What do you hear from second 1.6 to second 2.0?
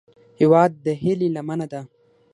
ده